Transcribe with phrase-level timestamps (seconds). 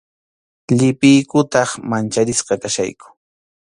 [0.77, 3.07] Llipiykutaq mancharisqa kachkayku.